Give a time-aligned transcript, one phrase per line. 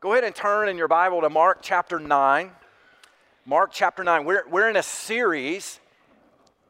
[0.00, 2.50] Go ahead and turn in your Bible to Mark chapter 9.
[3.44, 4.24] Mark chapter 9.
[4.24, 5.78] We're, we're in a series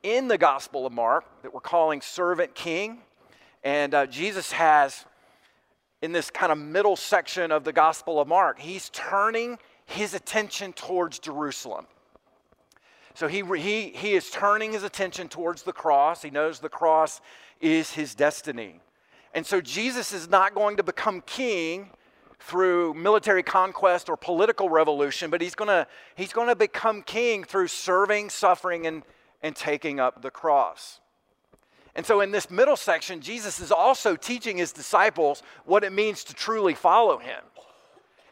[0.03, 2.99] in the Gospel of Mark that we're calling Servant King.
[3.63, 5.05] And uh, Jesus has,
[6.03, 10.73] in this kind of middle section of the Gospel of Mark, he's turning his attention
[10.73, 11.87] towards Jerusalem.
[13.15, 16.21] So he, he, he is turning his attention towards the cross.
[16.21, 17.21] He knows the cross
[17.61, 18.81] is his destiny.
[19.35, 21.91] And so Jesus is not going to become king
[22.41, 25.87] through military conquest or political revolution, but he's going
[26.17, 29.03] he's to become king through serving, suffering, and,
[29.43, 31.01] and taking up the cross.
[31.95, 36.25] And so, in this middle section, Jesus is also teaching his disciples what it means
[36.25, 37.43] to truly follow him.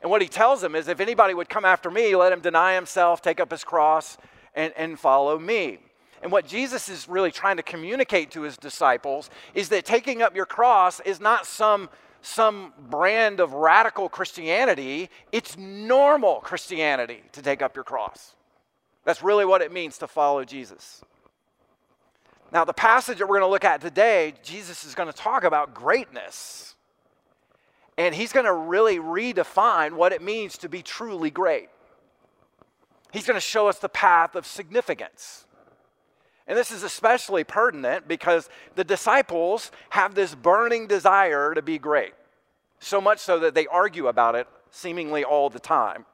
[0.01, 2.75] And what he tells them is if anybody would come after me, let him deny
[2.75, 4.17] himself, take up his cross,
[4.55, 5.79] and, and follow me.
[6.23, 10.35] And what Jesus is really trying to communicate to his disciples is that taking up
[10.35, 11.89] your cross is not some,
[12.23, 18.35] some brand of radical Christianity, it's normal Christianity to take up your cross.
[19.05, 21.03] That's really what it means to follow Jesus.
[22.53, 25.45] Now, the passage that we're going to look at today, Jesus is going to talk
[25.45, 26.75] about greatness.
[27.97, 31.69] And he's going to really redefine what it means to be truly great.
[33.13, 35.47] He's going to show us the path of significance.
[36.47, 42.15] And this is especially pertinent because the disciples have this burning desire to be great,
[42.79, 46.05] so much so that they argue about it seemingly all the time.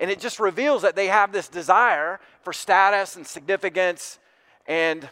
[0.00, 4.18] And it just reveals that they have this desire for status and significance
[4.66, 5.08] and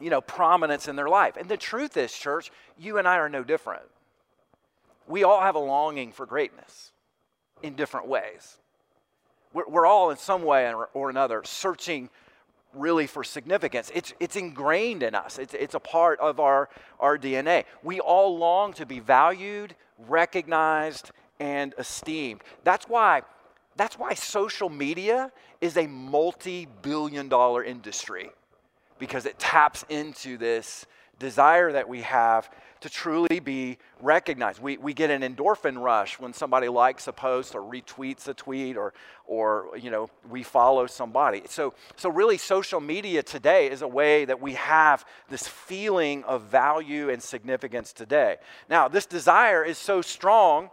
[0.00, 1.36] you know prominence in their life.
[1.36, 3.82] And the truth is, church, you and I are no different.
[5.06, 6.92] We all have a longing for greatness
[7.62, 8.58] in different ways.
[9.52, 12.08] We're, we're all in some way or, or another searching
[12.74, 13.90] really for significance.
[13.94, 16.68] It's, it's ingrained in us, it's, it's a part of our,
[16.98, 17.64] our DNA.
[17.82, 19.74] We all long to be valued,
[20.08, 22.42] recognized, and esteemed.
[22.64, 23.22] That's why,
[23.76, 28.30] that's why social media is a multi billion dollar industry
[28.98, 30.86] because it taps into this
[31.18, 32.50] desire that we have
[32.80, 34.60] to truly be recognized.
[34.60, 38.76] We, we get an endorphin rush when somebody likes a post or retweets a tweet
[38.76, 38.94] or,
[39.26, 41.42] or you know, we follow somebody.
[41.46, 46.42] So, so really social media today is a way that we have this feeling of
[46.42, 48.36] value and significance today.
[48.68, 50.70] Now, this desire is so strong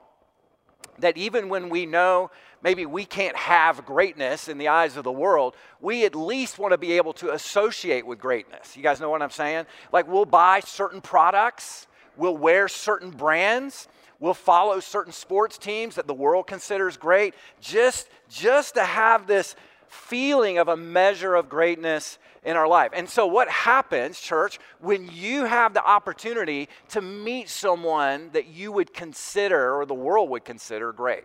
[0.99, 2.31] that even when we know
[2.63, 6.71] maybe we can't have greatness in the eyes of the world, we at least want
[6.71, 8.75] to be able to associate with greatness.
[8.75, 9.65] You guys know what I'm saying?
[9.91, 11.86] Like we'll buy certain products,
[12.17, 13.87] we'll wear certain brands,
[14.19, 19.55] we'll follow certain sports teams that the world considers great just just to have this
[19.87, 22.91] feeling of a measure of greatness in our life.
[22.93, 28.71] And so, what happens, church, when you have the opportunity to meet someone that you
[28.71, 31.23] would consider or the world would consider great?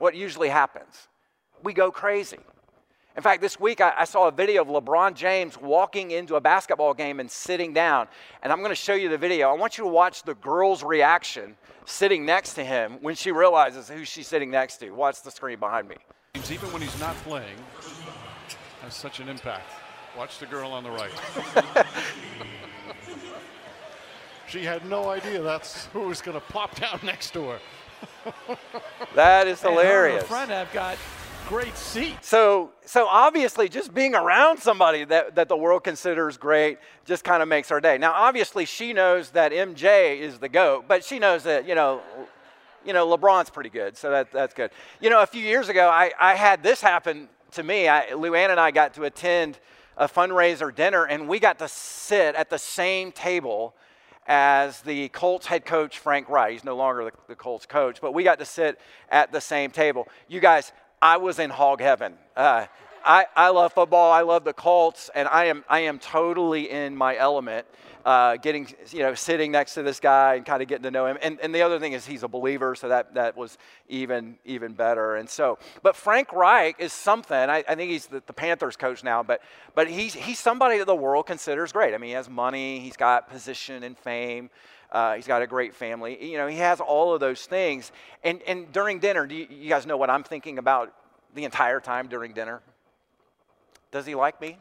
[0.00, 1.08] what usually happens?
[1.62, 2.38] We go crazy.
[3.16, 6.40] In fact, this week I, I, saw a video of LeBron James walking into a
[6.40, 8.06] basketball game and sitting down.
[8.42, 9.50] And I'm going to show you the video.
[9.50, 11.56] I want you to watch the girl's reaction
[11.86, 14.90] sitting next to him when she realizes who she's sitting next to.
[14.90, 15.96] Watch the screen behind me.
[16.50, 17.56] Even when he's not playing,
[18.82, 19.68] has such an impact.
[20.16, 21.10] Watch the girl on the right.
[24.48, 27.58] she had no idea that's who was going to pop down next to her
[29.14, 30.20] that is hilarious.
[30.20, 30.96] And front have got
[31.50, 32.16] great seat.
[32.20, 37.42] So, so obviously, just being around somebody that, that the world considers great just kind
[37.42, 37.98] of makes our day.
[37.98, 42.02] Now, obviously, she knows that MJ is the GOAT, but she knows that, you know,
[42.86, 44.70] you know, LeBron's pretty good, so that, that's good.
[45.00, 47.88] You know, a few years ago, I, I had this happen to me.
[47.88, 49.58] I, Luann and I got to attend
[49.96, 53.74] a fundraiser dinner, and we got to sit at the same table
[54.26, 56.52] as the Colts head coach, Frank Reich.
[56.52, 58.78] He's no longer the, the, Colts coach, but we got to sit
[59.08, 60.06] at the same table.
[60.28, 60.72] You guys,
[61.02, 62.14] I was in hog heaven.
[62.36, 62.66] Uh,
[63.04, 64.12] I, I love football.
[64.12, 67.66] I love the Colts, and I am, I am totally in my element
[68.04, 71.06] uh, getting, you know, sitting next to this guy and kind of getting to know
[71.06, 71.18] him.
[71.22, 73.58] And, and the other thing is he's a believer, so that, that was
[73.88, 75.16] even, even better.
[75.16, 79.04] And so, but Frank Reich is something, I, I think he's the, the, Panthers coach
[79.04, 79.42] now, but,
[79.74, 81.94] but he's, he's somebody that the world considers great.
[81.94, 84.50] I mean, he has money, he's got position and fame.
[84.92, 86.32] Uh, he's got a great family.
[86.32, 87.92] You know, he has all of those things.
[88.24, 90.92] And, and during dinner, do you, you guys know what I'm thinking about
[91.34, 92.60] the entire time during dinner?
[93.90, 94.58] Does he like me?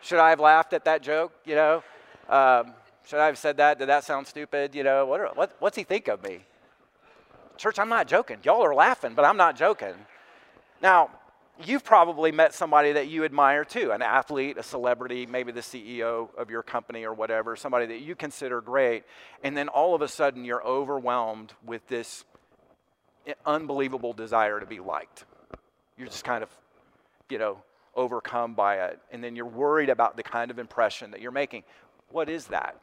[0.00, 1.32] Should I have laughed at that joke?
[1.46, 1.82] You know,
[2.28, 2.74] um,
[3.06, 3.78] should I have said that?
[3.78, 4.74] Did that sound stupid?
[4.74, 6.40] You know, what, what, what's he think of me?
[7.56, 8.38] Church, I'm not joking.
[8.42, 9.94] Y'all are laughing, but I'm not joking.
[10.82, 11.10] Now,
[11.64, 16.28] you've probably met somebody that you admire too an athlete, a celebrity, maybe the CEO
[16.36, 19.04] of your company or whatever, somebody that you consider great.
[19.42, 22.24] And then all of a sudden you're overwhelmed with this
[23.46, 25.24] unbelievable desire to be liked.
[25.96, 26.50] You're just kind of,
[27.30, 27.58] you know,
[27.94, 28.98] overcome by it.
[29.10, 31.64] And then you're worried about the kind of impression that you're making.
[32.10, 32.80] What is that?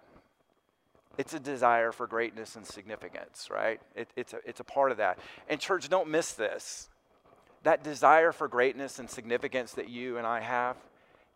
[1.18, 3.82] It's a desire for greatness and significance, right?
[3.96, 5.20] It, it's, a, it's a part of that.
[5.50, 6.90] And, church, don't miss this
[7.64, 10.78] that desire for greatness and significance that you and I have,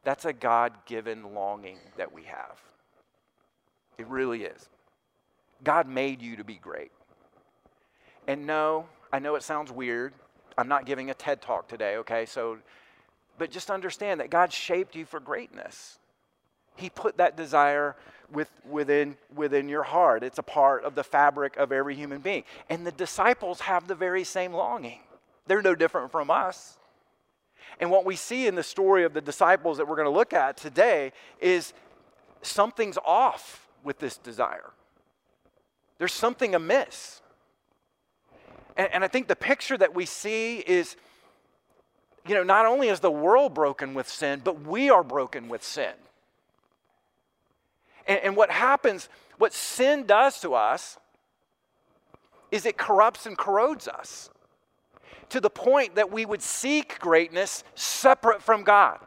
[0.04, 2.60] that's a God given longing that we have.
[3.98, 4.70] It really is.
[5.64, 6.92] God made you to be great.
[8.28, 10.14] And no, I know it sounds weird.
[10.58, 12.26] I'm not giving a TED talk today, okay?
[12.26, 12.58] So,
[13.38, 16.00] but just understand that God shaped you for greatness.
[16.76, 17.96] He put that desire
[18.32, 20.24] with, within, within your heart.
[20.24, 22.44] It's a part of the fabric of every human being.
[22.70, 25.00] And the disciples have the very same longing.
[25.48, 26.78] They're no different from us.
[27.80, 30.34] And what we see in the story of the disciples that we're going to look
[30.34, 31.74] at today is
[32.42, 34.72] something's off with this desire.
[35.98, 37.22] There's something amiss.
[38.76, 40.96] And, and, I think the picture that we see is,
[42.28, 45.64] you know, not only is the world broken with sin, but we are broken with
[45.64, 45.94] sin.
[48.08, 50.98] And, and what happens, what sin does to us,
[52.52, 54.30] is it corrupts and corrodes us
[55.30, 59.00] to the point that we would seek greatness separate from God.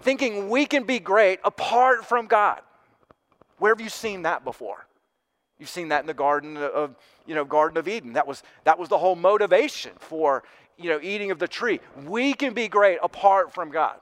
[0.00, 2.60] Thinking we can be great apart from God.
[3.58, 4.86] Where have you seen that before?
[5.64, 6.94] You've seen that in the Garden of,
[7.24, 8.12] you know, Garden of Eden.
[8.12, 10.44] That was, that was the whole motivation for,
[10.76, 11.80] you know, eating of the tree.
[12.04, 13.96] We can be great apart from God.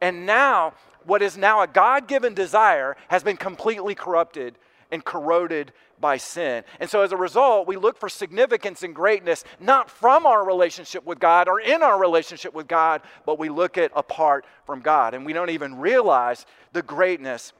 [0.00, 0.72] And now,
[1.04, 4.56] what is now a God given desire has been completely corrupted
[4.90, 6.64] and corroded by sin.
[6.80, 11.04] And so as a result, we look for significance and greatness not from our relationship
[11.04, 15.12] with God or in our relationship with God, but we look at apart from God.
[15.12, 17.52] And we don't even realize the greatness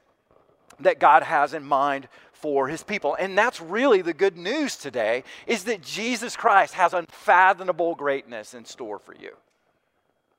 [0.79, 2.07] that God has in mind
[2.41, 3.15] for his people.
[3.19, 8.65] And that's really the good news today is that Jesus Christ has unfathomable greatness in
[8.65, 9.31] store for you.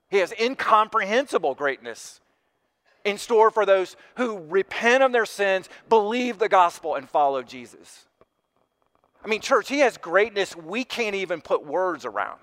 [0.09, 2.21] He has incomprehensible greatness
[3.05, 8.07] in store for those who repent of their sins, believe the gospel, and follow Jesus.
[9.25, 12.41] I mean, church, He has greatness we can't even put words around.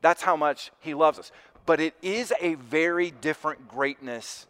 [0.00, 1.32] That's how much He loves us.
[1.66, 4.46] But it is a very different greatness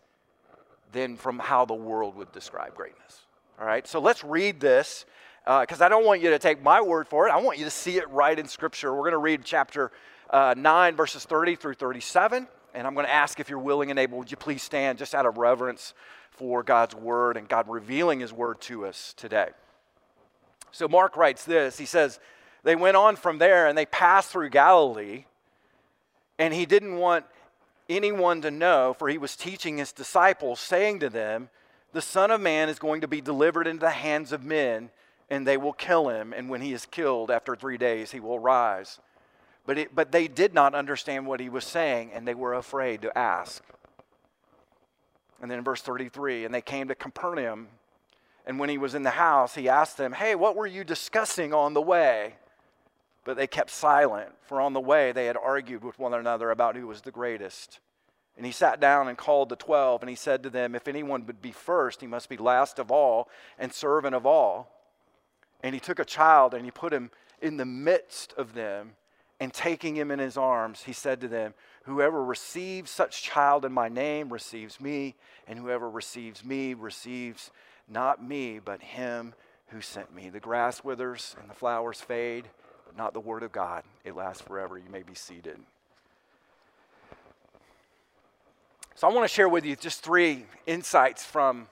[0.92, 3.19] than from how the world would describe greatness.
[3.60, 5.04] All right, so let's read this
[5.44, 7.30] because uh, I don't want you to take my word for it.
[7.30, 8.94] I want you to see it right in Scripture.
[8.94, 9.92] We're going to read chapter
[10.30, 12.48] uh, 9, verses 30 through 37.
[12.72, 15.14] And I'm going to ask if you're willing and able, would you please stand just
[15.14, 15.92] out of reverence
[16.30, 19.50] for God's word and God revealing his word to us today.
[20.72, 22.18] So Mark writes this He says,
[22.62, 25.26] They went on from there and they passed through Galilee,
[26.38, 27.26] and he didn't want
[27.90, 31.50] anyone to know, for he was teaching his disciples, saying to them,
[31.92, 34.90] The Son of Man is going to be delivered into the hands of men,
[35.28, 38.38] and they will kill him, and when he is killed, after three days, he will
[38.38, 39.00] rise.
[39.66, 43.02] But, it, but they did not understand what he was saying, and they were afraid
[43.02, 43.62] to ask.
[45.40, 47.68] And then in verse 33, and they came to Capernaum.
[48.46, 51.54] And when he was in the house, he asked them, Hey, what were you discussing
[51.54, 52.34] on the way?
[53.24, 56.76] But they kept silent, for on the way they had argued with one another about
[56.76, 57.80] who was the greatest.
[58.36, 61.26] And he sat down and called the twelve, and he said to them, If anyone
[61.26, 63.28] would be first, he must be last of all
[63.58, 64.70] and servant of all.
[65.62, 67.10] And he took a child and he put him
[67.42, 68.92] in the midst of them.
[69.38, 73.72] And taking him in his arms, he said to them, Whoever receives such child in
[73.72, 75.14] my name receives me,
[75.46, 77.50] and whoever receives me receives
[77.88, 79.34] not me, but him
[79.68, 80.28] who sent me.
[80.28, 82.48] The grass withers and the flowers fade,
[82.86, 83.84] but not the word of God.
[84.04, 84.76] It lasts forever.
[84.76, 85.58] You may be seated.
[89.00, 91.68] So I want to share with you just three insights from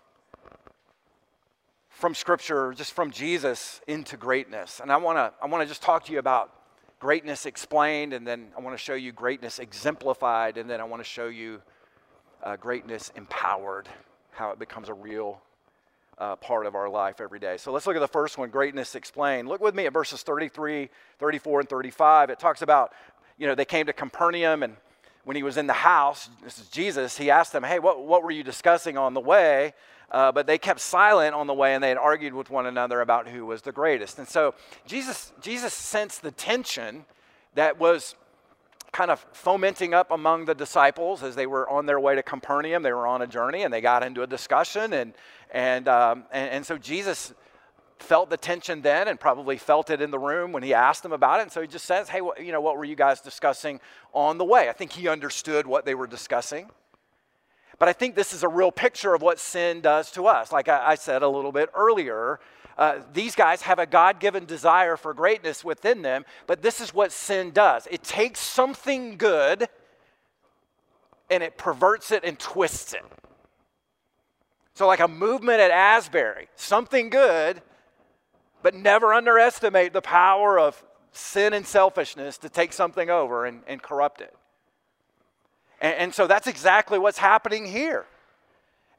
[1.90, 5.82] from scripture just from jesus into greatness and i want to i want to just
[5.82, 6.52] talk to you about
[6.99, 11.00] greatness explained, and then I want to show you greatness exemplified, and then I want
[11.00, 11.62] to show you
[12.42, 13.88] uh, greatness empowered,
[14.32, 15.40] how it becomes a real
[16.18, 17.56] uh, part of our life every day.
[17.56, 19.49] So let's look at the first one greatness explained.
[19.49, 22.30] Look with me at verses 33, 34, and 35.
[22.30, 22.92] It talks about,
[23.37, 24.76] you know, they came to Capernaum, and
[25.28, 28.23] when he was in the house, this is Jesus, he asked them, Hey, what, what
[28.23, 29.75] were you discussing on the way?
[30.11, 33.02] Uh, but they kept silent on the way and they had argued with one another
[33.02, 34.18] about who was the greatest.
[34.18, 34.54] And so
[34.87, 37.04] Jesus, Jesus sensed the tension
[37.56, 38.14] that was
[38.90, 42.82] kind of fomenting up among the disciples as they were on their way to Capernaum.
[42.82, 44.94] They were on a journey and they got into a discussion.
[44.94, 45.12] And,
[45.50, 47.35] and, um, and, and so Jesus
[48.02, 51.12] felt the tension then and probably felt it in the room when he asked them
[51.12, 51.42] about it.
[51.42, 53.80] And so he just says, Hey, what, you know, what were you guys discussing
[54.12, 54.68] on the way?
[54.68, 56.70] I think he understood what they were discussing.
[57.78, 60.50] But I think this is a real picture of what sin does to us.
[60.50, 62.40] Like I, I said a little bit earlier,
[62.76, 66.94] uh, these guys have a God given desire for greatness within them, but this is
[66.94, 69.68] what sin does it takes something good
[71.30, 73.04] and it perverts it and twists it.
[74.74, 77.60] So, like a movement at Asbury, something good,
[78.62, 83.82] but never underestimate the power of sin and selfishness to take something over and, and
[83.82, 84.34] corrupt it.
[85.80, 88.06] And, and so that's exactly what's happening here.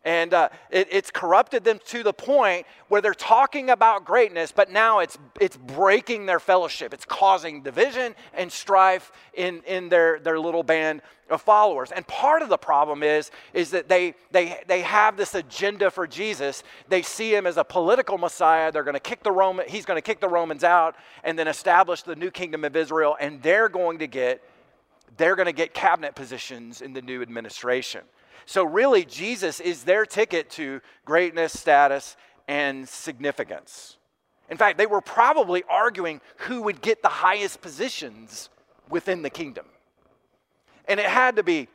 [0.05, 4.71] And uh, it, it's corrupted them to the point where they're talking about greatness, but
[4.71, 6.93] now it's, it's breaking their fellowship.
[6.93, 11.91] It's causing division and strife in, in their, their little band of followers.
[11.91, 16.07] And part of the problem is, is that they, they, they have this agenda for
[16.07, 16.63] Jesus.
[16.87, 18.71] They see him as a political Messiah.
[18.71, 21.49] They're going to kick the Roman, he's going to kick the Romans out and then
[21.49, 23.17] establish the new kingdom of Israel.
[23.19, 24.41] And they're going to get,
[25.17, 28.01] they're going to get cabinet positions in the new administration.
[28.49, 33.97] So, really, Jesus is their ticket to greatness, status, and significance.
[34.49, 38.49] In fact, they were probably arguing who would get the highest positions
[38.89, 39.67] within the kingdom.
[40.87, 41.67] And it had to be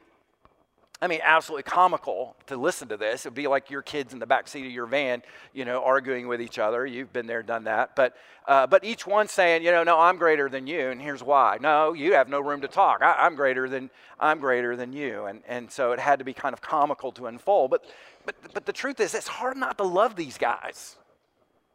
[1.04, 3.26] I mean, absolutely comical to listen to this.
[3.26, 5.84] It would be like your kids in the back seat of your van, you know,
[5.84, 6.86] arguing with each other.
[6.86, 7.94] You've been there, done that.
[7.94, 8.16] But,
[8.48, 11.58] uh, but each one saying, you know, no, I'm greater than you, and here's why.
[11.60, 13.02] No, you have no room to talk.
[13.02, 16.32] I, am greater than I'm greater than you, and and so it had to be
[16.32, 17.70] kind of comical to unfold.
[17.70, 17.84] But
[18.24, 20.96] but but the truth is, it's hard not to love these guys.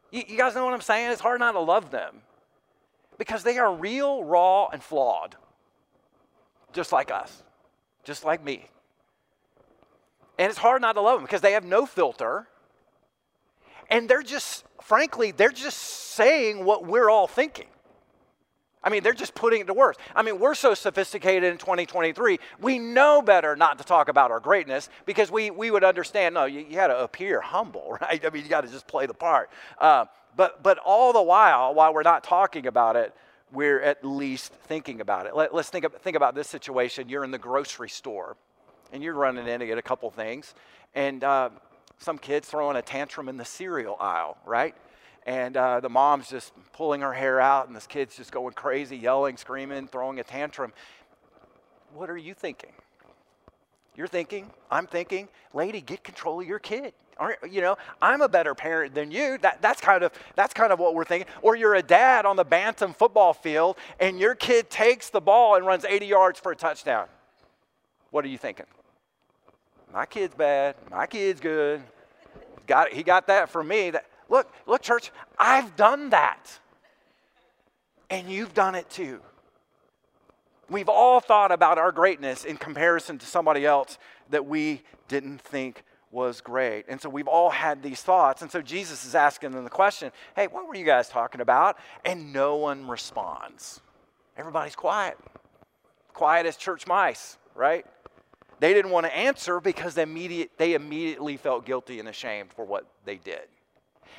[0.10, 1.12] You, you guys know what I'm saying?
[1.12, 2.24] It's hard not to love them
[3.20, 5.36] because they are real, raw, and flawed,
[6.74, 7.44] just like us,
[8.04, 8.70] just like me.
[10.40, 12.48] And it's hard not to love them because they have no filter.
[13.90, 17.68] And they're just, frankly, they're just saying what we're all thinking.
[18.82, 19.98] I mean, they're just putting it to words.
[20.16, 24.40] I mean, we're so sophisticated in 2023, we know better not to talk about our
[24.40, 28.26] greatness because we, we would understand no, you, you got to appear humble, right?
[28.26, 29.50] I mean, you got to just play the part.
[29.78, 30.06] Uh,
[30.38, 33.14] but, but all the while, while we're not talking about it,
[33.52, 35.36] we're at least thinking about it.
[35.36, 37.10] Let, us think, think about this situation.
[37.10, 38.38] You're in the grocery store
[38.92, 40.54] and you're running in to get a couple things,
[40.96, 41.50] and uh,
[41.98, 44.76] some kid's throwing a tantrum in the cereal aisle, right?
[45.26, 48.98] And uh, the mom's just pulling her hair out, and this kid's just going crazy,
[48.98, 50.74] yelling, screaming, throwing a tantrum.
[51.94, 52.72] What are you thinking?
[53.96, 56.94] You're thinking, I'm thinking, lady, get control of your kid.
[57.18, 59.38] Aren't, you know, I'm a better parent than you.
[59.40, 61.28] That, that's, kind of, that's kind of what we're thinking.
[61.42, 65.56] Or you're a dad on the Bantam football field, and your kid takes the ball
[65.56, 67.08] and runs 80 yards for a touchdown.
[68.12, 68.66] What are you thinking?
[69.94, 71.82] My kid's bad, my kid's good.
[72.68, 73.92] Got, he got that from me.
[73.92, 76.60] That, look, look, church, I've done that.
[78.10, 79.22] And you've done it too.
[80.70, 83.98] We've all thought about our greatness in comparison to somebody else
[84.30, 86.86] that we didn't think was great.
[86.88, 88.42] And so we've all had these thoughts.
[88.42, 91.78] And so Jesus is asking them the question hey, what were you guys talking about?
[92.06, 93.82] And no one responds.
[94.38, 95.18] Everybody's quiet.
[96.14, 97.86] Quiet as church mice, right?
[98.60, 102.66] They didn't want to answer because they, immediate, they immediately felt guilty and ashamed for
[102.66, 103.48] what they did.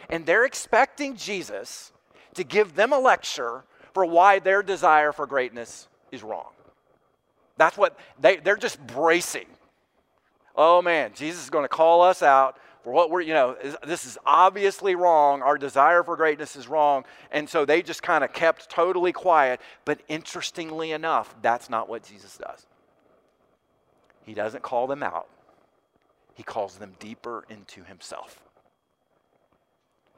[0.08, 1.92] And they're expecting Jesus
[2.34, 6.50] to give them a lecture for why their desire for greatness is wrong.
[7.56, 9.46] That's what they, they're just bracing.
[10.56, 13.56] Oh man, Jesus is going to call us out for what we're, you know,
[13.86, 15.42] this is obviously wrong.
[15.42, 17.04] Our desire for greatness is wrong.
[17.30, 19.60] And so they just kind of kept totally quiet.
[19.84, 22.66] But interestingly enough, that's not what Jesus does.
[24.24, 25.28] He doesn't call them out,
[26.34, 28.40] he calls them deeper into himself.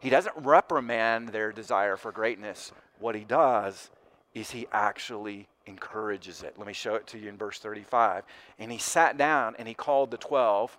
[0.00, 2.72] He doesn't reprimand their desire for greatness.
[2.98, 3.88] What he does
[4.34, 6.54] is he actually encourages it.
[6.58, 8.24] Let me show it to you in verse 35.
[8.58, 10.76] And he sat down and he called the 12.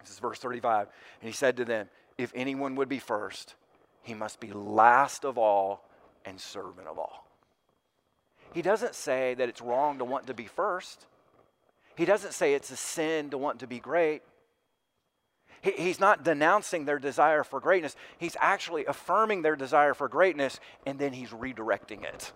[0.00, 0.88] This is verse 35.
[1.20, 1.88] And he said to them,
[2.18, 3.54] If anyone would be first,
[4.02, 5.84] he must be last of all
[6.24, 7.28] and servant of all.
[8.52, 11.06] He doesn't say that it's wrong to want to be first.
[11.96, 14.22] He doesn't say it's a sin to want to be great.
[15.60, 17.96] He, he's not denouncing their desire for greatness.
[18.18, 22.32] He's actually affirming their desire for greatness and then he's redirecting it.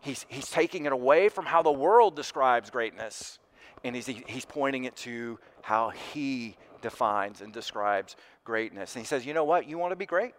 [0.00, 3.38] He's, he's taking it away from how the world describes greatness
[3.84, 8.94] and he's, he's pointing it to how he defines and describes greatness.
[8.94, 9.68] And he says, You know what?
[9.68, 10.34] You want to be great?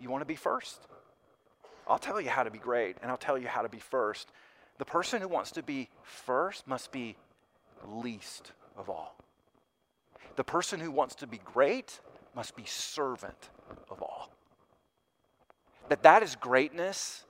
[0.00, 0.86] You want to be first?
[1.86, 4.30] I'll tell you how to be great, and I'll tell you how to be first.
[4.78, 7.16] The person who wants to be first must be
[7.86, 9.16] least of all.
[10.36, 12.00] The person who wants to be great
[12.34, 13.50] must be servant
[13.90, 14.30] of all.
[15.88, 17.24] that that is greatness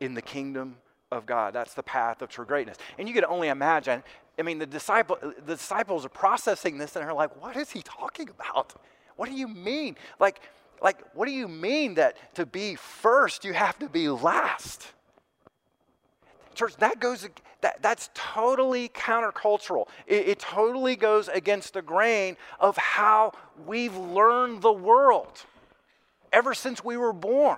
[0.00, 0.76] in the kingdom
[1.12, 1.52] of God.
[1.54, 2.78] That's the path of true greatness.
[2.98, 4.02] And you can only imagine,
[4.38, 7.82] I mean, the, disciple, the disciples are processing this and they're like, what is he
[7.82, 8.74] talking about?
[9.16, 9.96] What do you mean?
[10.18, 10.40] Like,
[10.82, 14.86] like, what do you mean that to be first, you have to be last?
[16.60, 17.26] Church, that goes,
[17.62, 19.88] that, that's totally countercultural.
[20.06, 23.32] It, it totally goes against the grain of how
[23.66, 25.42] we've learned the world
[26.34, 27.56] ever since we were born.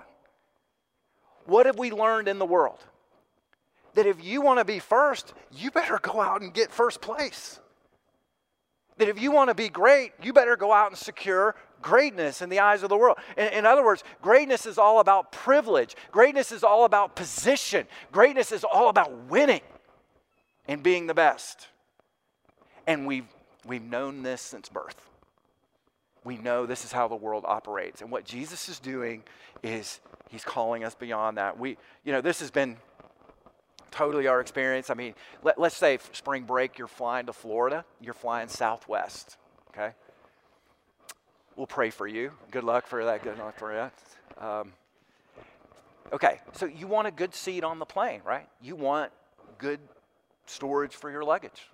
[1.43, 2.79] What have we learned in the world?
[3.95, 7.59] That if you want to be first, you better go out and get first place.
[8.99, 12.49] That if you want to be great, you better go out and secure greatness in
[12.49, 13.17] the eyes of the world.
[13.37, 18.51] In, in, other words, greatness is all about privilege, greatness is all about position, greatness
[18.51, 19.61] is all about winning
[20.67, 21.67] and being the best.
[22.87, 23.27] And we've,
[23.65, 25.09] we've known this since birth.
[26.23, 28.01] We know this is how the world operates.
[28.01, 29.23] And what Jesus is doing
[29.61, 29.99] is
[30.29, 31.59] he's calling us beyond that.
[31.59, 32.77] We, you know, this has been
[33.91, 34.89] totally our experience.
[34.89, 35.13] I mean,
[35.43, 39.37] let, us say spring break, you're flying to Florida, you're flying southwest,
[39.69, 39.93] okay?
[41.55, 42.31] We'll pray for you.
[42.51, 43.23] Good luck for that.
[43.23, 44.43] Good luck for that.
[44.43, 44.73] Um,
[46.11, 48.47] okay, so you want a good seat on the plane, right?
[48.61, 49.11] You want
[49.59, 49.79] good
[50.45, 51.69] storage for your luggage.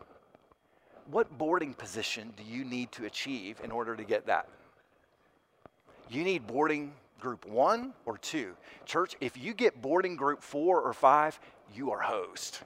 [1.09, 4.50] What boarding position do you need to achieve in order to get that?
[6.09, 8.55] You need boarding group one or two.
[8.86, 11.39] Church, if you get boarding group four or five,
[11.74, 12.63] you are host.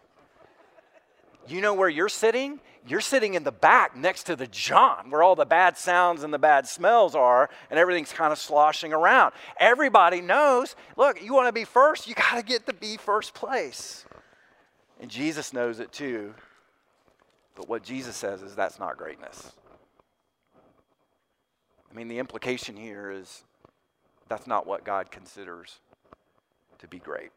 [1.47, 2.59] You know where you're sitting?
[2.85, 6.33] You're sitting in the back next to the John, where all the bad sounds and
[6.33, 9.33] the bad smells are, and everything's kind of sloshing around.
[9.57, 13.33] Everybody knows look, you want to be first, you got to get to be first
[13.33, 14.05] place.
[14.99, 16.33] And Jesus knows it too.
[17.55, 19.51] But what Jesus says is that's not greatness.
[21.89, 23.43] I mean, the implication here is
[24.27, 25.79] that's not what God considers
[26.79, 27.29] to be great.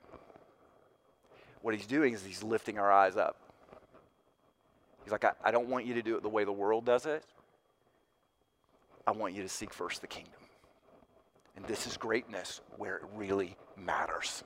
[1.61, 3.37] What he's doing is he's lifting our eyes up.
[5.07, 7.07] He's like, I, I don't want you to do it the way the world does
[7.07, 7.23] it.
[9.07, 10.33] I want you to seek first the kingdom.
[11.55, 14.43] And this is greatness where it really matters.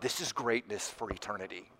[0.00, 1.70] This is greatness for eternity.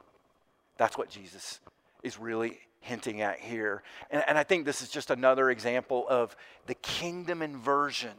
[0.77, 1.61] That's what Jesus
[2.03, 3.83] is really hinting at here.
[4.11, 8.13] And, and I think this is just another example of the kingdom inversion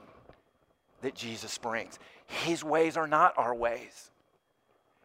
[1.04, 2.00] that Jesus brings.
[2.26, 4.10] His ways are not our ways.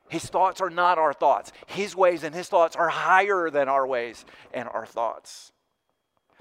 [0.09, 1.53] His thoughts are not our thoughts.
[1.67, 5.53] His ways and his thoughts are higher than our ways and our thoughts.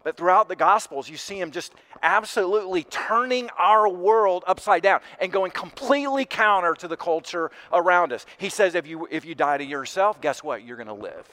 [0.03, 1.73] But throughout the Gospels, you see him just
[2.03, 8.27] absolutely turning our world upside down and going completely counter to the culture around us.
[8.37, 10.63] He says, if you, if you die to yourself, guess what?
[10.63, 11.27] You're going to live.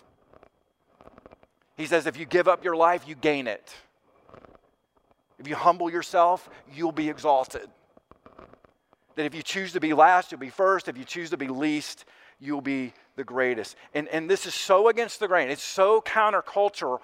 [1.76, 3.74] He says, if you give up your life, you gain it.
[5.38, 7.68] If you humble yourself, you'll be exalted.
[9.16, 10.88] That if you choose to be last, you'll be first.
[10.88, 12.06] If you choose to be least,
[12.42, 13.76] you'll be the greatest.
[13.94, 15.48] And, and this is so against the grain.
[15.48, 16.98] It's so countercultural.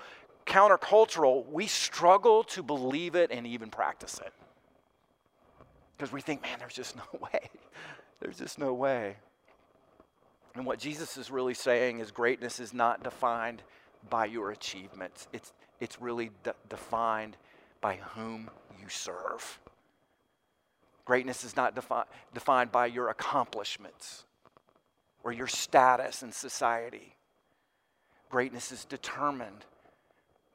[0.44, 4.33] Countercultural, we struggle to believe it and even practice it.
[5.96, 7.51] Because we think, man, there's just no way.
[8.20, 9.16] There's just no way.
[10.55, 13.62] And what Jesus is really saying is greatness is not defined
[14.11, 17.37] by your achievements, it's, it's really de- defined
[17.81, 18.48] by whom
[18.81, 19.59] you serve.
[21.05, 24.24] Greatness is not defi- defined by your accomplishments
[25.28, 27.14] or your status in society.
[28.30, 29.66] Greatness is determined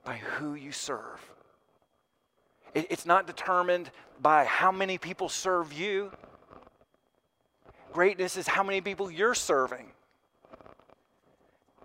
[0.03, 1.21] by who you serve.
[2.73, 6.11] It, it's not determined by how many people serve you.
[7.91, 9.91] Greatness is how many people you're serving.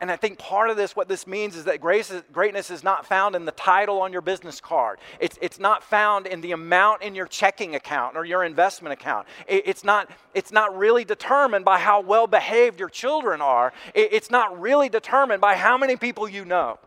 [0.01, 2.85] And I think part of this, what this means is that grace is, greatness is
[2.85, 4.99] not found in the title on your business card.
[5.19, 9.27] It's, it's not found in the amount in your checking account or your investment account.
[9.49, 13.73] It, it's, not, it's not really determined by how well behaved your children are.
[13.95, 16.79] It, it's not really determined by how many people you know.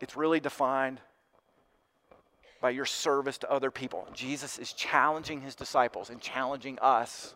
[0.00, 1.00] It's really defined
[2.60, 4.06] by your service to other people.
[4.12, 7.34] Jesus is challenging his disciples and challenging us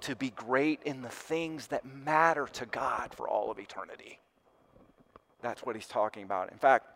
[0.00, 4.18] to be great in the things that matter to God for all of eternity.
[5.42, 6.50] That's what he's talking about.
[6.52, 6.86] In fact,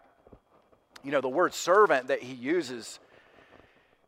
[1.05, 3.01] you know, the word servant that he uses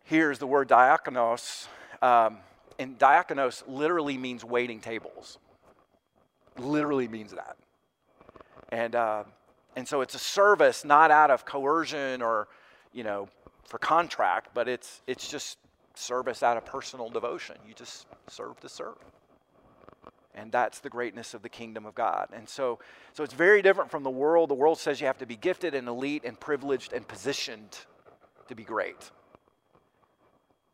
[0.05, 1.67] here is the word diakonos.
[2.03, 2.39] Um,
[2.79, 5.39] and diakonos literally means waiting tables.
[6.59, 7.57] Literally means that.
[8.71, 9.25] And, uh,
[9.77, 12.49] and so it's a service not out of coercion or,
[12.93, 13.29] you know,
[13.67, 15.59] for contract, but it's, it's just
[15.95, 17.57] service out of personal devotion.
[17.67, 18.97] You just serve to serve.
[20.35, 22.29] And that's the greatness of the kingdom of God.
[22.33, 22.81] And so,
[23.13, 24.51] so it's very different from the world.
[24.51, 27.79] The world says you have to be gifted and elite and privileged and positioned
[28.49, 29.11] to be great.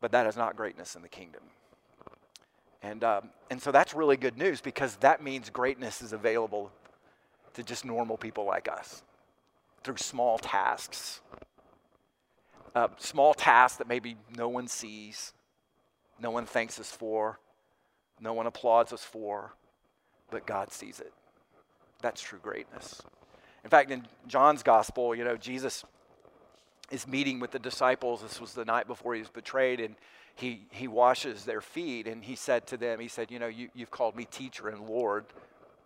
[0.00, 1.42] but that is not greatness in the kingdom.
[2.82, 6.72] And, um, and so that's really good news because that means greatness is available
[7.54, 9.02] to just normal people like us
[9.84, 11.20] through small tasks.
[12.74, 15.32] Uh, small tasks that maybe no one sees,
[16.20, 17.38] no one thanks us for,
[18.20, 19.54] no one applauds us for,
[20.30, 21.12] but God sees it.
[22.02, 23.02] That's true greatness.
[23.64, 25.84] In fact, in John's gospel, you know, Jesus
[26.90, 28.22] is meeting with the disciples.
[28.22, 29.96] This was the night before he was betrayed, and
[30.34, 32.06] he, he washes their feet.
[32.06, 34.88] And he said to them, He said, You know, you, you've called me teacher and
[34.88, 35.26] Lord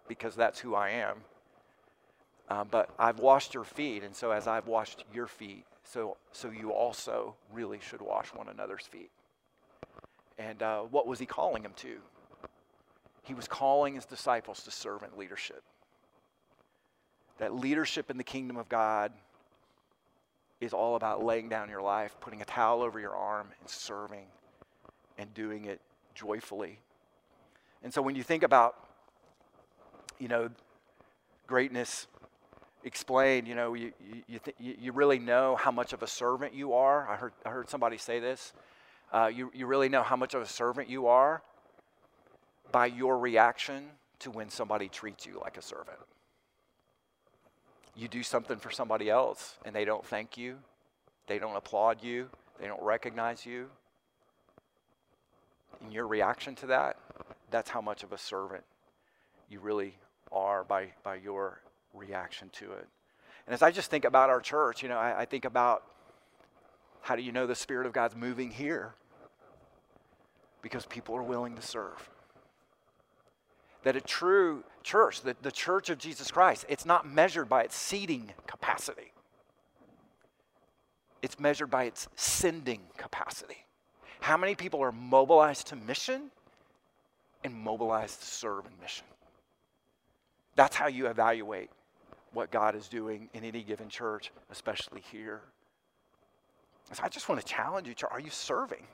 [0.08, 1.16] because that's who I am.
[2.48, 6.50] Uh, but I've washed your feet, and so as I've washed your feet, so, so
[6.50, 9.10] you also really should wash one another's feet.
[10.38, 11.98] And uh, what was he calling them to?
[13.22, 15.62] He was calling his disciples to servant leadership.
[17.38, 19.12] That leadership in the kingdom of God
[20.60, 24.26] is all about laying down your life, putting a towel over your arm, and serving
[25.18, 25.80] and doing it
[26.14, 26.78] joyfully.
[27.82, 28.76] And so when you think about,
[30.18, 30.50] you know,
[31.46, 32.06] greatness
[32.84, 33.92] explained, you know, you,
[34.28, 37.08] you, th- you really know how much of a servant you are.
[37.08, 38.52] I heard, I heard somebody say this.
[39.12, 41.42] Uh, you, you really know how much of a servant you are
[42.72, 43.84] by your reaction
[44.20, 45.98] to when somebody treats you like a servant
[47.96, 50.58] you do something for somebody else and they don't thank you,
[51.26, 52.28] they don't applaud you,
[52.60, 53.68] they don't recognize you.
[55.84, 56.96] In your reaction to that,
[57.50, 58.64] that's how much of a servant
[59.48, 59.94] you really
[60.32, 61.60] are by, by your
[61.94, 62.86] reaction to it.
[63.46, 65.84] And as I just think about our church, you know, I, I think about
[67.00, 68.94] how do you know the Spirit of God's moving here?
[70.62, 72.08] Because people are willing to serve
[73.84, 77.76] that a true church, the, the church of Jesus Christ, it's not measured by its
[77.76, 79.12] seating capacity.
[81.22, 83.66] It's measured by its sending capacity.
[84.20, 86.30] How many people are mobilized to mission
[87.44, 89.06] and mobilized to serve in mission?
[90.56, 91.70] That's how you evaluate
[92.34, 95.40] what God is doing in any given church, especially here.
[96.92, 98.86] So I just want to challenge you, are you serving?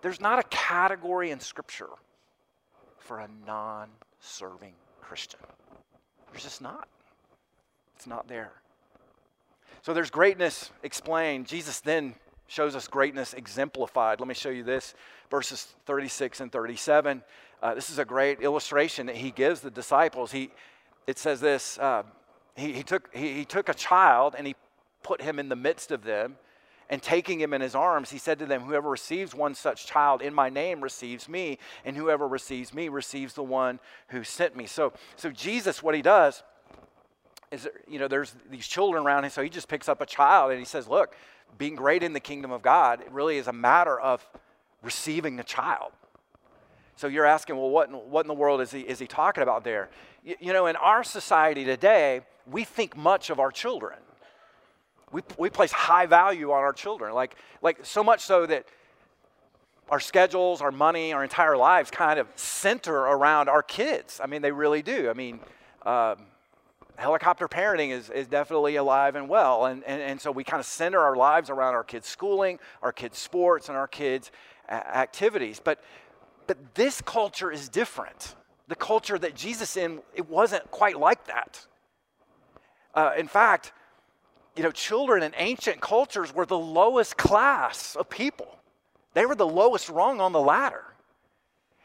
[0.00, 1.90] There's not a category in Scripture
[2.98, 3.88] for a non
[4.20, 5.40] serving Christian.
[6.30, 6.88] There's just not.
[7.96, 8.52] It's not there.
[9.82, 11.46] So there's greatness explained.
[11.46, 12.14] Jesus then
[12.46, 14.20] shows us greatness exemplified.
[14.20, 14.94] Let me show you this
[15.30, 17.22] verses 36 and 37.
[17.62, 20.32] Uh, this is a great illustration that he gives the disciples.
[20.32, 20.50] He,
[21.08, 22.02] it says this uh,
[22.54, 24.54] he, he, took, he, he took a child and he
[25.02, 26.36] put him in the midst of them
[26.90, 30.22] and taking him in his arms, he said to them, Whoever receives one such child
[30.22, 34.66] in my name receives me, and whoever receives me receives the one who sent me.
[34.66, 36.42] So, so Jesus, what he does
[37.50, 40.50] is, you know, there's these children around him, so he just picks up a child
[40.50, 41.14] and he says, Look,
[41.58, 44.26] being great in the kingdom of God, it really is a matter of
[44.82, 45.92] receiving the child.
[46.98, 49.44] So you're asking, well, what in, what in the world is he, is he talking
[49.44, 49.88] about there?
[50.40, 53.98] You, know, in our society today, we think much of our children
[55.12, 58.66] we, we place high value on our children, like, like so much so that
[59.88, 64.20] our schedules, our money, our entire lives kind of center around our kids.
[64.22, 65.08] I mean, they really do.
[65.08, 65.40] I mean,
[65.86, 66.16] um,
[66.96, 69.64] helicopter parenting is, is definitely alive and well.
[69.64, 72.92] And, and, and so we kind of center our lives around our kids' schooling, our
[72.92, 74.30] kids' sports, and our kids'
[74.68, 75.58] activities.
[75.62, 75.82] But,
[76.46, 78.34] but this culture is different.
[78.68, 81.66] The culture that Jesus in, it wasn't quite like that.
[82.94, 83.72] Uh, in fact,
[84.56, 88.58] you know, children in ancient cultures were the lowest class of people.
[89.14, 90.84] They were the lowest rung on the ladder.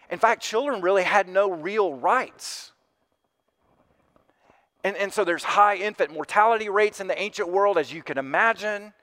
[0.09, 2.71] In fact, children really had no real rights.
[4.83, 8.17] And, and so there's high infant mortality rates in the ancient world, as you can
[8.17, 8.93] imagine.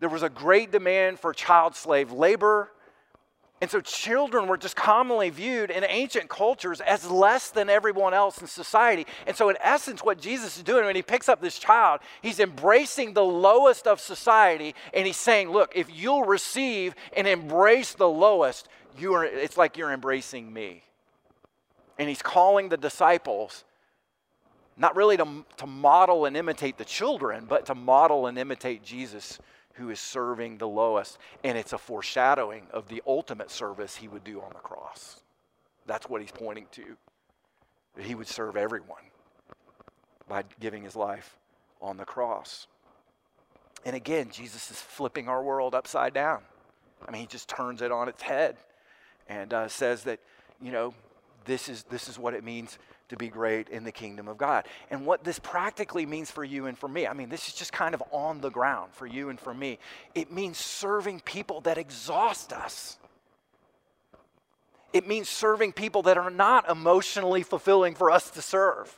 [0.00, 2.70] There was a great demand for child slave labor.
[3.60, 8.40] And so children were just commonly viewed in ancient cultures as less than everyone else
[8.40, 9.06] in society.
[9.26, 12.40] And so, in essence, what Jesus is doing when he picks up this child, he's
[12.40, 18.08] embracing the lowest of society and he's saying, Look, if you'll receive and embrace the
[18.08, 20.82] lowest, you are, it's like you're embracing me.
[21.98, 23.64] And he's calling the disciples
[24.76, 29.38] not really to, to model and imitate the children, but to model and imitate Jesus
[29.74, 31.18] who is serving the lowest.
[31.42, 35.20] And it's a foreshadowing of the ultimate service he would do on the cross.
[35.86, 36.96] That's what he's pointing to.
[37.96, 39.02] That he would serve everyone
[40.28, 41.36] by giving his life
[41.80, 42.66] on the cross.
[43.84, 46.42] And again, Jesus is flipping our world upside down.
[47.06, 48.56] I mean, he just turns it on its head
[49.28, 50.20] and uh, says that,
[50.62, 50.94] you know,
[51.44, 54.66] this is, this is what it means to be great in the kingdom of God.
[54.90, 57.72] And what this practically means for you and for me, I mean, this is just
[57.72, 59.78] kind of on the ground for you and for me.
[60.14, 62.98] It means serving people that exhaust us.
[64.92, 68.96] It means serving people that are not emotionally fulfilling for us to serve.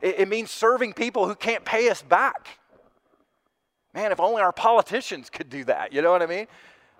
[0.00, 2.58] It, it means serving people who can't pay us back.
[3.94, 6.46] Man, if only our politicians could do that, you know what I mean?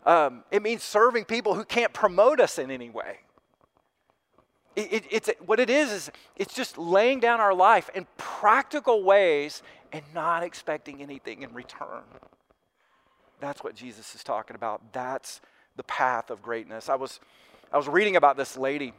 [0.05, 3.20] Um, it means serving people who can't promote us in any way.
[4.75, 9.03] It, it, it's, what it is, is it's just laying down our life in practical
[9.03, 12.03] ways and not expecting anything in return.
[13.41, 14.93] That's what Jesus is talking about.
[14.93, 15.41] That's
[15.77, 16.89] the path of greatness.
[16.89, 17.21] I was,
[17.73, 18.93] I was reading about this lady.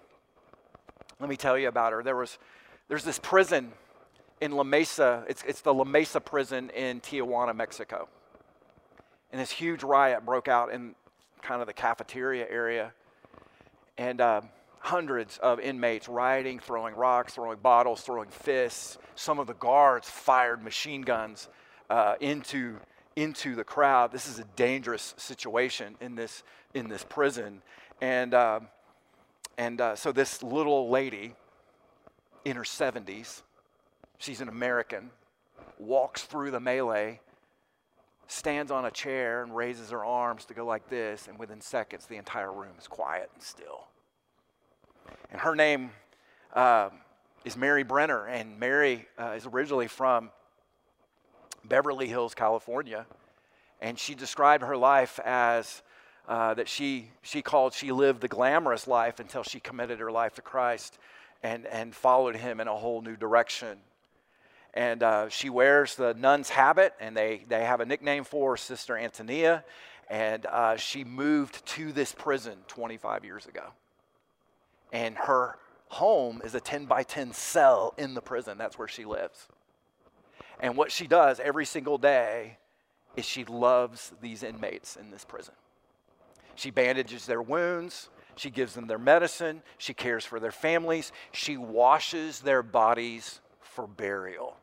[1.19, 2.03] Let me tell you about her.
[2.03, 2.37] There was,
[2.87, 3.71] there's this prison
[4.41, 5.23] in La Mesa.
[5.27, 8.09] It's, it's the La Mesa prison in Tijuana, Mexico.
[9.31, 10.93] And this huge riot broke out in
[11.41, 12.93] kind of the cafeteria area.
[13.97, 14.41] And uh,
[14.83, 18.97] hundreds of inmates rioting, throwing rocks, throwing bottles, throwing fists.
[19.15, 21.47] Some of the guards fired machine guns
[21.89, 22.75] uh, into,
[23.15, 24.11] into the crowd.
[24.11, 26.43] This is a dangerous situation in this,
[26.73, 27.61] in this prison.
[28.01, 28.59] And, uh,
[29.57, 31.33] and uh, so this little lady
[32.43, 33.41] in her 70s,
[34.17, 35.11] she's an American,
[35.79, 37.21] walks through the melee,
[38.27, 42.05] stands on a chair and raises her arms to go like this, and within seconds,
[42.05, 43.87] the entire room is quiet and still.
[45.31, 45.91] And her name
[46.53, 46.89] uh,
[47.43, 50.29] is Mary Brenner, and Mary uh, is originally from
[51.65, 53.05] Beverly Hills, California.
[53.81, 55.81] And she described her life as
[56.27, 60.35] uh, that she, she called she lived the glamorous life until she committed her life
[60.35, 60.97] to Christ
[61.41, 63.77] and, and followed him in a whole new direction.
[64.73, 68.57] And uh, she wears the nun's habit, and they, they have a nickname for her,
[68.57, 69.63] Sister Antonia.
[70.09, 73.73] And uh, she moved to this prison 25 years ago
[74.93, 75.57] and her
[75.89, 78.57] home is a 10 by 10 cell in the prison.
[78.57, 79.47] That's where she lives.
[80.59, 82.57] And what she does every single day
[83.17, 85.55] is she loves these inmates in this prison.
[86.55, 91.57] She bandages their wounds, she gives them their medicine, she cares for their families, she
[91.57, 94.55] washes their bodies for burial.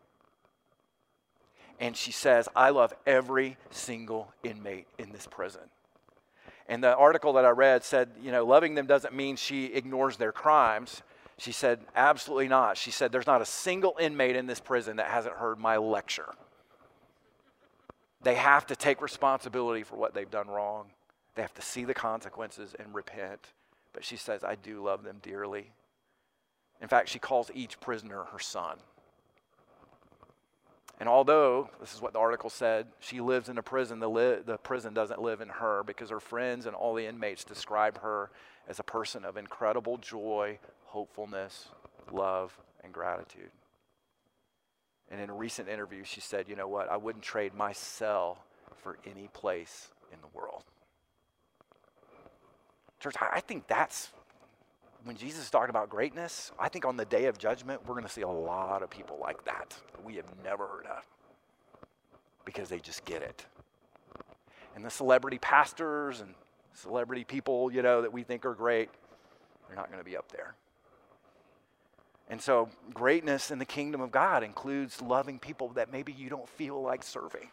[1.80, 5.62] And she says, I love every single inmate in this prison.
[6.70, 10.16] And the article that I read said, you know, loving them doesn't mean she ignores
[10.16, 11.02] their crimes.
[11.36, 12.76] She said, absolutely not.
[12.78, 16.28] She said, there's not a single inmate in this prison that hasn't heard my lecture.
[18.22, 20.86] They have to take responsibility for what they've done wrong.
[21.34, 23.48] They have to see the consequences and repent.
[23.92, 25.72] But she says, I do love them dearly.
[26.80, 28.76] In fact, she calls each prisoner her son.
[31.00, 34.42] And although, this is what the article said, she lives in a prison, the, li-
[34.44, 38.30] the prison doesn't live in her because her friends and all the inmates describe her
[38.68, 41.68] as a person of incredible joy, hopefulness,
[42.12, 43.50] love, and gratitude.
[45.10, 46.90] And in a recent interview, she said, You know what?
[46.90, 48.44] I wouldn't trade my cell
[48.82, 50.64] for any place in the world.
[53.00, 54.10] Church, I think that's
[55.04, 58.06] when Jesus is talking about greatness, I think on the day of judgment, we're going
[58.06, 61.04] to see a lot of people like that we have never heard of
[62.44, 63.46] because they just get it.
[64.74, 66.34] And the celebrity pastors and
[66.74, 68.88] celebrity people, you know, that we think are great,
[69.66, 70.54] they're not going to be up there.
[72.28, 76.48] And so, greatness in the kingdom of God includes loving people that maybe you don't
[76.48, 77.50] feel like serving.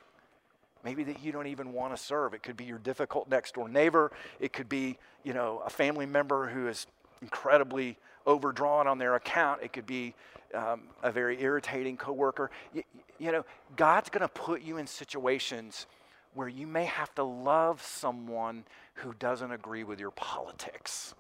[0.84, 2.36] Maybe that you don't even want to serve.
[2.36, 4.12] It could be your difficult next door neighbor.
[4.40, 6.86] It could be, you know, a family member who is
[7.22, 9.62] incredibly overdrawn on their account.
[9.64, 10.14] It could be
[10.54, 12.52] um, a very irritating coworker.
[12.74, 12.84] You,
[13.20, 15.88] you know, God's going to put you in situations
[16.34, 18.64] where you may have to love someone
[18.96, 21.16] who doesn't agree with your politics.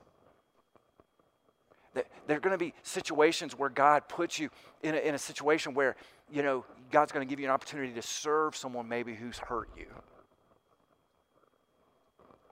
[2.27, 4.49] There are going to be situations where God puts you
[4.83, 5.95] in a, in a situation where,
[6.31, 9.69] you know, God's going to give you an opportunity to serve someone maybe who's hurt
[9.75, 9.87] you.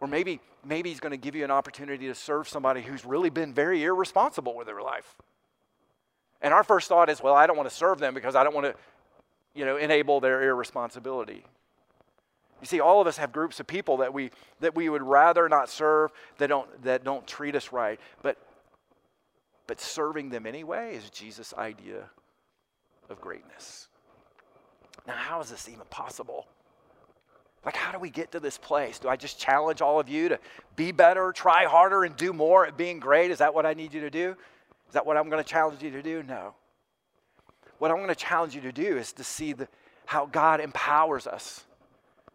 [0.06, 3.32] Or maybe, maybe he's going to give you an opportunity to serve somebody who's really
[3.32, 5.16] been very irresponsible with their life.
[6.44, 8.54] And our first thought is, well, I don't want to serve them because I don't
[8.54, 8.76] want to,
[9.56, 11.44] you know, enable their irresponsibility.
[12.62, 15.50] You see, all of us have groups of people that we that we would rather
[15.50, 18.00] not serve, that don't that don't treat us right.
[18.22, 18.38] But
[19.66, 22.12] but serving them anyway is Jesus' idea
[23.10, 23.88] of greatness.
[25.08, 26.46] Now, how is this even possible?
[27.66, 29.00] Like, how do we get to this place?
[29.00, 30.40] Do I just challenge all of you to
[30.76, 33.32] be better, try harder, and do more at being great?
[33.32, 34.36] Is that what I need you to do?
[34.88, 36.22] Is that what I'm going to challenge you to do?
[36.22, 36.54] No.
[37.80, 39.68] What I'm going to challenge you to do is to see the,
[40.06, 41.66] how God empowers us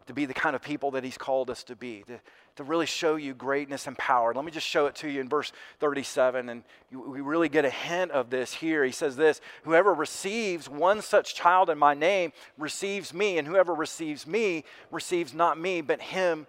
[0.07, 2.19] to be the kind of people that He's called us to be, to,
[2.55, 4.33] to really show you greatness and power.
[4.33, 7.65] Let me just show it to you in verse 37, and you, we really get
[7.65, 8.83] a hint of this here.
[8.83, 13.73] He says this Whoever receives one such child in my name receives me, and whoever
[13.73, 16.47] receives me receives not me, but him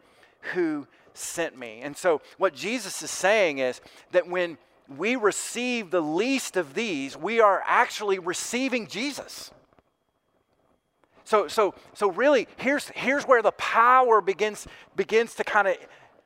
[0.54, 1.80] who sent me.
[1.82, 3.80] And so, what Jesus is saying is
[4.12, 4.58] that when
[4.96, 9.50] we receive the least of these, we are actually receiving Jesus.
[11.24, 15.76] So, so, so really, here's, here's where the power begins, begins to kind of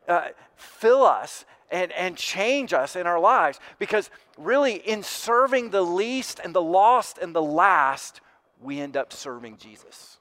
[0.09, 3.61] uh, fill us and, and change us in our lives.
[3.79, 8.21] Because really, in serving the least and the lost and the last,
[8.61, 10.19] we end up serving Jesus.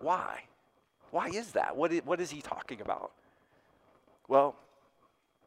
[0.00, 0.44] Why?
[1.10, 1.76] Why is that?
[1.76, 3.12] What is, what is he talking about?
[4.28, 4.56] Well,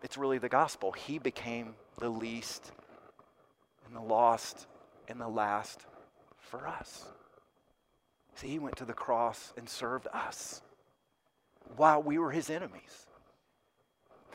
[0.04, 0.92] it's really the gospel.
[0.92, 2.72] He became the least
[3.88, 4.68] and the lost
[5.08, 5.86] and the last
[6.38, 7.06] for us.
[8.36, 10.62] See, he went to the cross and served us
[11.76, 13.08] while we were his enemies.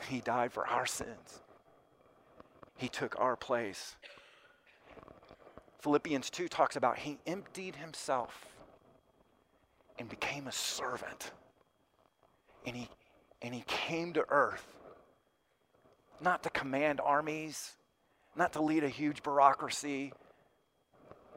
[0.07, 1.41] He died for our sins.
[2.77, 3.95] He took our place.
[5.81, 8.47] Philippians 2 talks about he emptied himself
[9.97, 11.31] and became a servant.
[12.65, 12.89] And he,
[13.41, 14.65] and he came to earth
[16.21, 17.75] not to command armies,
[18.35, 20.13] not to lead a huge bureaucracy,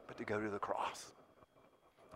[0.06, 1.12] but to go to the cross.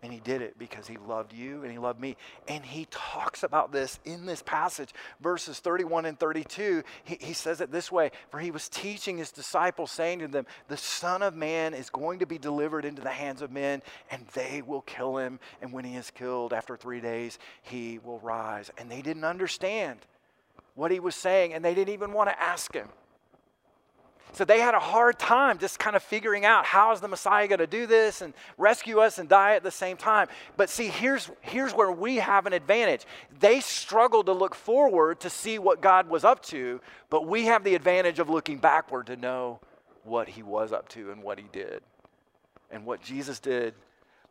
[0.07, 2.17] And he did it because he loved you and he loved me.
[2.47, 6.85] And he talks about this in this passage, verses 31 and 32.
[7.03, 10.47] He, he says it this way For he was teaching his disciples, saying to them,
[10.69, 14.25] The Son of Man is going to be delivered into the hands of men, and
[14.29, 15.41] they will kill him.
[15.61, 18.71] And when he is killed, after three days, he will rise.
[18.79, 19.99] And they didn't understand
[20.77, 22.91] what he was saying, and they didn't even want to ask him.
[24.33, 27.49] So they had a hard time just kind of figuring out how is the Messiah
[27.49, 30.29] going to do this and rescue us and die at the same time.
[30.57, 33.07] But see, here's, here's where we have an advantage.
[33.41, 37.65] They struggled to look forward to see what God was up to, but we have
[37.65, 39.61] the advantage of looking backward to know
[40.05, 41.81] what he was up to and what he did.
[42.71, 43.75] And what Jesus did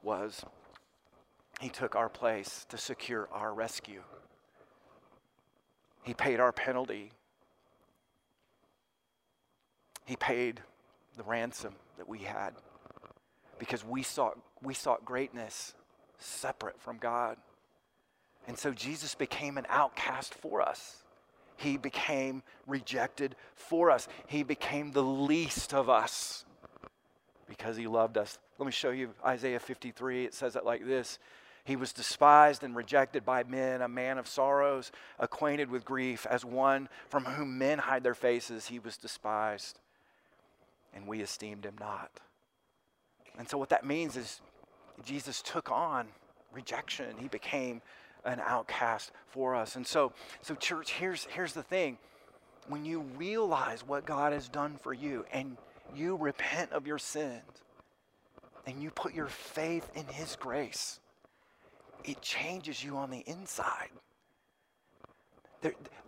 [0.04, 0.46] was
[1.60, 4.04] he took our place to secure our rescue.
[6.04, 7.12] He paid our penalty
[10.06, 10.62] he paid
[11.18, 12.54] the ransom that we had
[13.60, 15.74] because we sought, we sought greatness
[16.18, 17.38] separate from God.
[18.48, 21.04] And so Jesus became an outcast for us.
[21.58, 24.08] He became rejected for us.
[24.28, 26.46] He became the least of us
[27.48, 28.38] because he loved us.
[28.60, 30.26] Let me show you Isaiah 53.
[30.26, 31.18] It says it like this
[31.64, 36.44] He was despised and rejected by men, a man of sorrows, acquainted with grief, as
[36.44, 38.68] one from whom men hide their faces.
[38.68, 39.80] He was despised
[40.96, 42.10] and we esteemed him not.
[43.38, 44.42] And so, what that means is
[45.04, 46.08] Jesus took on
[46.54, 47.16] rejection.
[47.20, 47.82] He became
[48.24, 49.76] an outcast for us.
[49.76, 51.98] And so, so church, here's, here's the thing.
[52.68, 55.58] When you realize what God has done for you and
[55.96, 57.44] you repent of your sins
[58.66, 61.00] and you put your faith in His grace,
[62.04, 63.90] it changes you on the inside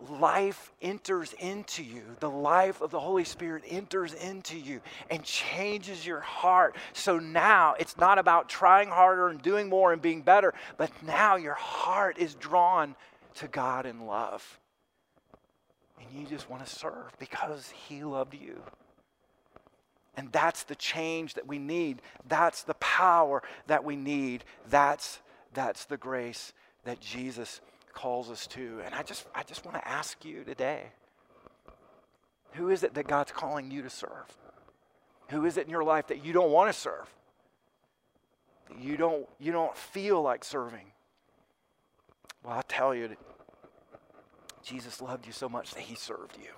[0.08, 2.02] life enters into you.
[2.20, 6.76] The life of the Holy Spirit enters into you and changes your heart.
[6.92, 11.36] So now it's not about trying harder and doing more and being better, but now
[11.36, 12.94] your heart is drawn
[13.36, 14.58] to God in love.
[16.00, 18.60] And you just want to serve because He loved you.
[20.16, 22.02] And that's the change that we need.
[22.28, 24.44] That's the power that we need.
[24.68, 25.20] That's,
[25.54, 26.52] that's the grace
[26.84, 27.60] that Jesus
[27.98, 28.80] calls us to.
[28.84, 30.84] And I just, I just want to ask you today
[32.52, 34.36] who is it that God's calling you to serve?
[35.30, 37.12] Who is it in your life that you don't want to serve?
[38.80, 40.92] You don't, you don't feel like serving?
[42.44, 43.16] Well, I'll tell you,
[44.62, 46.50] Jesus loved you so much that he served you.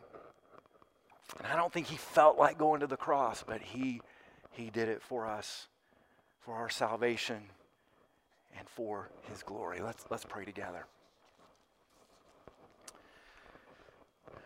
[1.39, 4.03] And I don't think he felt like going to the cross, but he,
[4.51, 5.69] he did it for us,
[6.41, 7.43] for our salvation,
[8.59, 9.81] and for his glory.
[9.81, 10.87] Let's, let's pray together.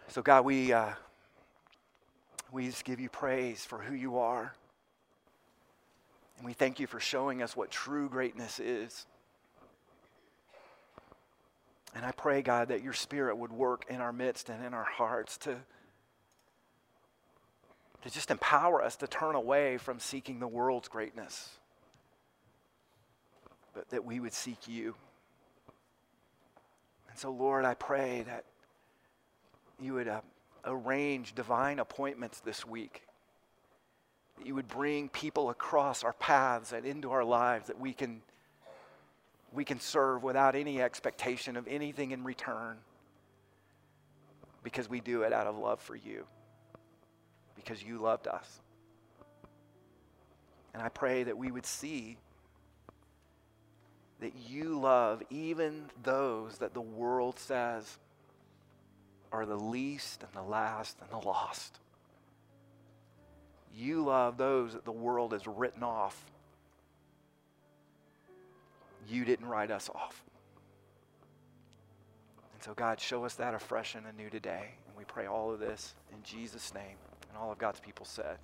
[0.09, 0.93] So, God, we, uh,
[2.53, 4.55] we just give you praise for who you are.
[6.37, 9.07] And we thank you for showing us what true greatness is.
[11.95, 14.85] And I pray, God, that your Spirit would work in our midst and in our
[14.85, 15.57] hearts to,
[18.03, 21.51] to just empower us to turn away from seeking the world's greatness,
[23.73, 24.95] but that we would seek you.
[27.09, 28.45] And so, Lord, I pray that
[29.81, 30.21] you would uh,
[30.65, 33.07] arrange divine appointments this week.
[34.39, 38.23] That you would bring people across our paths and into our lives that we can,
[39.53, 42.79] we can serve without any expectation of anything in return.
[44.65, 46.25] because we do it out of love for you,
[47.55, 48.61] because you loved us.
[50.73, 52.17] And I pray that we would see
[54.21, 57.99] that you love even those that the world says
[59.33, 61.79] are the least and the last and the lost.
[63.77, 66.25] You love those that the world has written off.
[69.09, 70.23] You didn't write us off.
[72.53, 74.75] And so, God, show us that afresh and anew today.
[74.87, 76.97] And we pray all of this in Jesus' name.
[77.29, 78.39] And all of God's people said,